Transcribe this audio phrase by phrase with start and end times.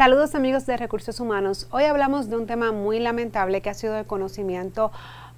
[0.00, 1.68] Saludos amigos de Recursos Humanos.
[1.72, 4.90] Hoy hablamos de un tema muy lamentable que ha sido de conocimiento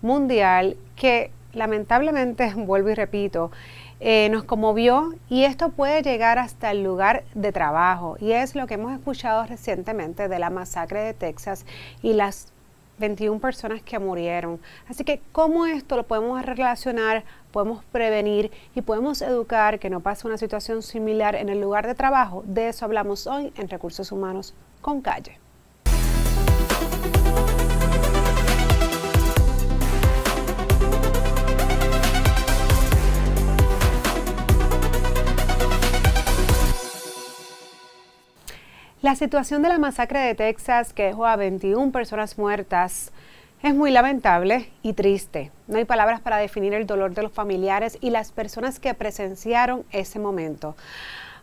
[0.02, 3.50] mundial que lamentablemente, vuelvo y repito,
[3.98, 8.68] eh, nos conmovió y esto puede llegar hasta el lugar de trabajo y es lo
[8.68, 11.66] que hemos escuchado recientemente de la masacre de Texas
[12.00, 12.52] y las
[13.02, 14.60] 21 personas que murieron.
[14.88, 17.24] Así que, ¿cómo esto lo podemos relacionar?
[17.50, 21.96] Podemos prevenir y podemos educar que no pase una situación similar en el lugar de
[21.96, 22.44] trabajo.
[22.46, 25.41] De eso hablamos hoy en Recursos Humanos con Calle.
[39.02, 43.10] La situación de la masacre de Texas que dejó a 21 personas muertas
[43.60, 45.50] es muy lamentable y triste.
[45.66, 49.84] No hay palabras para definir el dolor de los familiares y las personas que presenciaron
[49.90, 50.76] ese momento.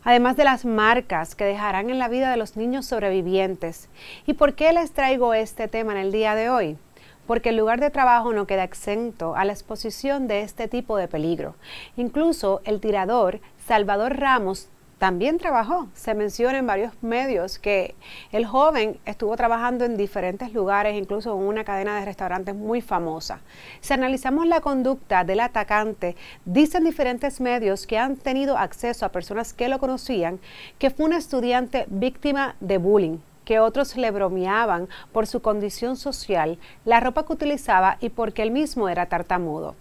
[0.04, 3.90] Además de las marcas que dejarán en la vida de los niños sobrevivientes.
[4.26, 6.78] ¿Y por qué les traigo este tema en el día de hoy?
[7.26, 11.06] porque el lugar de trabajo no queda exento a la exposición de este tipo de
[11.06, 11.54] peligro.
[11.96, 14.68] Incluso el tirador Salvador Ramos
[15.00, 15.88] también trabajó.
[15.94, 17.94] Se menciona en varios medios que
[18.32, 23.40] el joven estuvo trabajando en diferentes lugares, incluso en una cadena de restaurantes muy famosa.
[23.80, 29.54] Si analizamos la conducta del atacante, dicen diferentes medios que han tenido acceso a personas
[29.54, 30.38] que lo conocían
[30.78, 36.58] que fue un estudiante víctima de bullying que otros le bromeaban por su condición social,
[36.84, 39.74] la ropa que utilizaba y porque él mismo era tartamudo.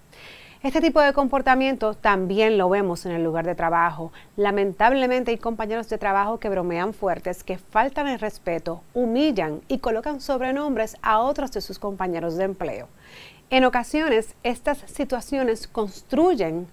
[0.62, 4.12] Este tipo de comportamiento también lo vemos en el lugar de trabajo.
[4.36, 10.20] Lamentablemente hay compañeros de trabajo que bromean fuertes, que faltan el respeto, humillan y colocan
[10.20, 12.90] sobrenombres a otros de sus compañeros de empleo.
[13.50, 16.68] En ocasiones, estas situaciones construyen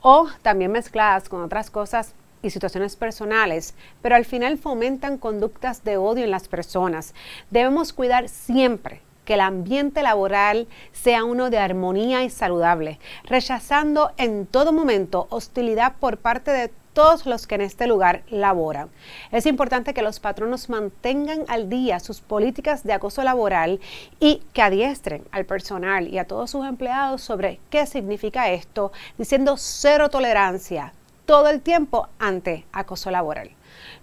[0.00, 5.96] o también mezcladas con otras cosas y situaciones personales, pero al final fomentan conductas de
[5.96, 7.14] odio en las personas.
[7.50, 14.46] Debemos cuidar siempre que el ambiente laboral sea uno de armonía y saludable, rechazando en
[14.46, 18.88] todo momento hostilidad por parte de todos los que en este lugar laboran.
[19.32, 23.80] Es importante que los patronos mantengan al día sus políticas de acoso laboral
[24.20, 29.56] y que adiestren al personal y a todos sus empleados sobre qué significa esto, diciendo
[29.58, 30.94] cero tolerancia
[31.26, 33.50] todo el tiempo ante acoso laboral.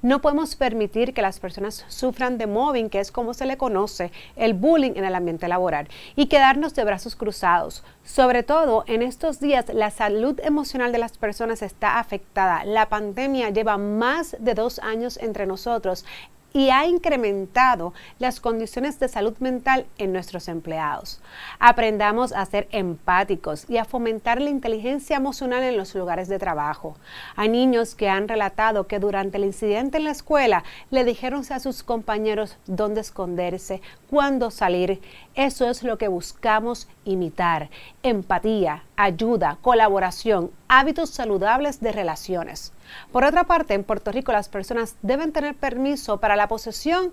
[0.01, 4.11] No podemos permitir que las personas sufran de mobbing, que es como se le conoce,
[4.35, 7.83] el bullying en el ambiente laboral, y quedarnos de brazos cruzados.
[8.03, 12.63] Sobre todo en estos días, la salud emocional de las personas está afectada.
[12.65, 16.05] La pandemia lleva más de dos años entre nosotros
[16.53, 21.21] y ha incrementado las condiciones de salud mental en nuestros empleados.
[21.59, 26.95] Aprendamos a ser empáticos y a fomentar la inteligencia emocional en los lugares de trabajo.
[27.35, 31.59] Hay niños que han relatado que durante el incidente en la escuela le dijeron a
[31.59, 35.01] sus compañeros dónde esconderse, cuándo salir.
[35.33, 37.69] Eso es lo que buscamos imitar.
[38.03, 42.71] Empatía, ayuda, colaboración, hábitos saludables de relaciones.
[43.11, 47.11] Por otra parte, en Puerto Rico las personas deben tener permiso para la posesión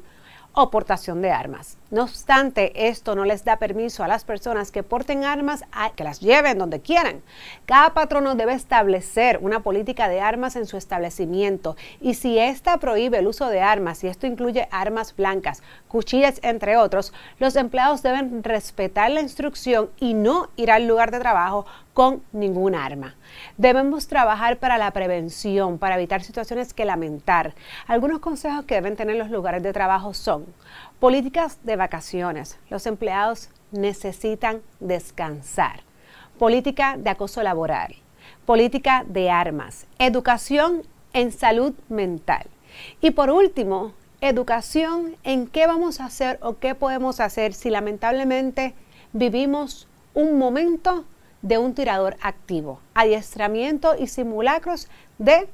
[0.66, 1.78] portación de armas.
[1.90, 5.64] No obstante, esto no les da permiso a las personas que porten armas
[5.96, 7.22] que las lleven donde quieran.
[7.64, 13.18] Cada patrono debe establecer una política de armas en su establecimiento y si ésta prohíbe
[13.18, 18.42] el uso de armas, y esto incluye armas blancas, cuchillas, entre otros, los empleados deben
[18.44, 21.64] respetar la instrucción y no ir al lugar de trabajo
[21.98, 23.16] con ningún arma.
[23.56, 27.56] Debemos trabajar para la prevención, para evitar situaciones que lamentar.
[27.88, 30.46] Algunos consejos que deben tener los lugares de trabajo son
[31.00, 32.56] políticas de vacaciones.
[32.70, 35.80] Los empleados necesitan descansar.
[36.38, 37.96] Política de acoso laboral.
[38.46, 39.88] Política de armas.
[39.98, 42.46] Educación en salud mental.
[43.00, 48.76] Y por último, educación en qué vamos a hacer o qué podemos hacer si lamentablemente
[49.12, 51.04] vivimos un momento
[51.42, 54.88] de un tirador activo, adiestramiento y simulacros
[55.18, 55.48] de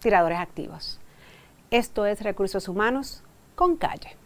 [0.00, 1.00] tiradores activos.
[1.70, 3.22] Esto es Recursos Humanos
[3.54, 4.16] con Calle.